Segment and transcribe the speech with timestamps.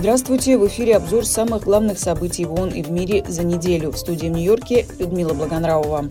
[0.00, 0.56] Здравствуйте!
[0.56, 3.90] В эфире обзор самых главных событий в ООН и в мире за неделю.
[3.92, 6.06] В студии в Нью-Йорке Людмила Благонравова.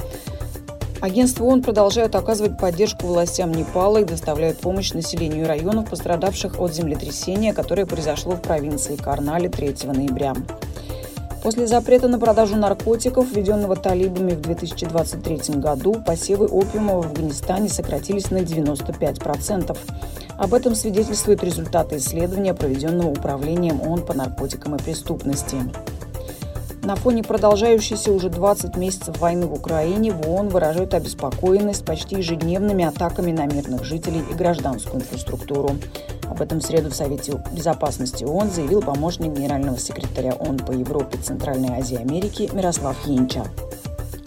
[1.02, 7.52] Агентство ООН продолжает оказывать поддержку властям Непала и доставляют помощь населению районов, пострадавших от землетрясения,
[7.52, 10.36] которое произошло в провинции Карнали 3 ноября.
[11.42, 18.30] После запрета на продажу наркотиков, введенного талибами в 2023 году, посевы опиума в Афганистане сократились
[18.30, 19.76] на 95%.
[20.40, 25.58] Об этом свидетельствуют результаты исследования, проведенного Управлением ООН по наркотикам и преступности.
[26.82, 32.86] На фоне продолжающейся уже 20 месяцев войны в Украине в ООН выражают обеспокоенность почти ежедневными
[32.86, 35.72] атаками на мирных жителей и гражданскую инфраструктуру.
[36.30, 41.18] Об этом в среду в Совете безопасности ООН заявил помощник генерального секретаря ООН по Европе,
[41.18, 43.44] Центральной Азии и Америке Мирослав Янча.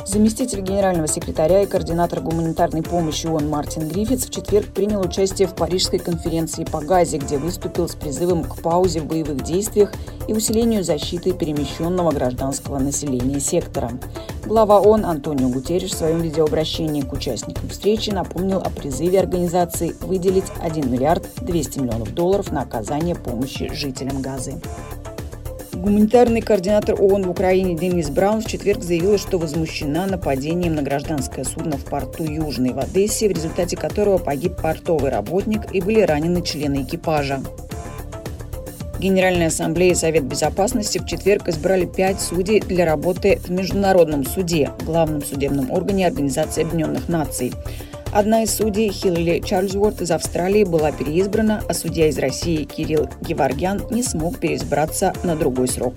[0.05, 5.55] Заместитель генерального секретаря и координатор гуманитарной помощи ООН Мартин Гриффитс в четверг принял участие в
[5.55, 9.93] Парижской конференции по Газе, где выступил с призывом к паузе в боевых действиях
[10.27, 13.93] и усилению защиты перемещенного гражданского населения сектора.
[14.45, 20.47] Глава ООН Антонио Гутерриш в своем видеообращении к участникам встречи напомнил о призыве организации выделить
[20.61, 24.61] 1 миллиард 200 миллионов долларов на оказание помощи жителям Газы.
[25.83, 31.43] Гуманитарный координатор ООН в Украине Денис Браун в четверг заявила, что возмущена нападением на гражданское
[31.43, 36.41] судно в порту Южной в Одессе, в результате которого погиб портовый работник и были ранены
[36.43, 37.41] члены экипажа.
[39.01, 44.71] Генеральная ассамблея и Совет безопасности в четверг избрали пять судей для работы в Международном суде,
[44.87, 47.53] главном судебном органе Организации Объединенных Наций.
[48.13, 53.87] Одна из судей, Хиллари Чарльзворт из Австралии, была переизбрана, а судья из России Кирилл Геваргян
[53.91, 55.95] не смог переизбраться на другой срок.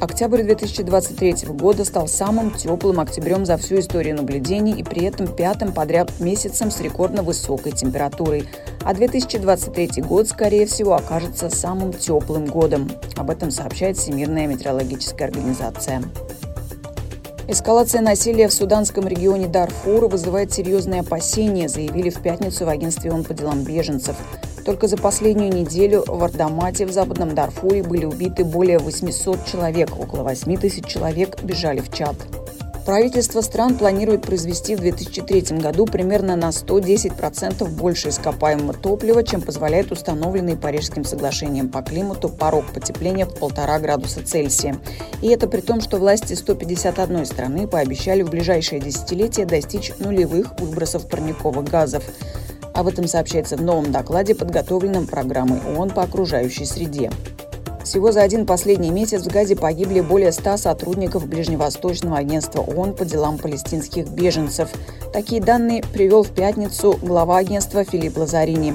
[0.00, 5.72] Октябрь 2023 года стал самым теплым октябрем за всю историю наблюдений и при этом пятым
[5.74, 8.48] подряд месяцем с рекордно высокой температурой.
[8.82, 12.90] А 2023 год, скорее всего, окажется самым теплым годом.
[13.16, 16.02] Об этом сообщает Всемирная метеорологическая организация.
[17.50, 23.24] Эскалация насилия в суданском регионе Дарфура вызывает серьезные опасения, заявили в пятницу в агентстве ООН
[23.24, 24.16] по делам беженцев.
[24.66, 30.24] Только за последнюю неделю в Ардамате в западном Дарфуре были убиты более 800 человек, около
[30.24, 32.16] 8 тысяч человек бежали в Чад.
[32.88, 39.92] Правительство стран планирует произвести в 2003 году примерно на 110% больше ископаемого топлива, чем позволяет
[39.92, 44.78] установленный Парижским соглашением по климату порог потепления в полтора градуса Цельсия.
[45.20, 51.10] И это при том, что власти 151 страны пообещали в ближайшее десятилетие достичь нулевых выбросов
[51.10, 52.04] парниковых газов.
[52.72, 57.10] Об этом сообщается в новом докладе, подготовленном программой ООН по окружающей среде.
[57.88, 63.06] Всего за один последний месяц в Газе погибли более 100 сотрудников Ближневосточного агентства ООН по
[63.06, 64.68] делам палестинских беженцев.
[65.10, 68.74] Такие данные привел в пятницу глава агентства Филипп Лазарини.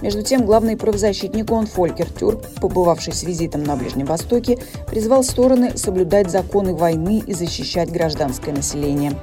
[0.00, 5.76] Между тем, главный правозащитник ООН Фолькер Тюрк, побывавший с визитом на Ближнем Востоке, призвал стороны
[5.76, 9.14] соблюдать законы войны и защищать гражданское население.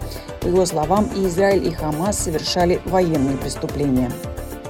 [0.41, 4.11] По его словам, и Израиль, и Хамас совершали военные преступления.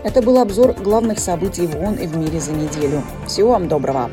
[0.04, 3.02] Это был обзор главных событий в ООН и в мире за неделю.
[3.26, 4.12] Всего вам доброго!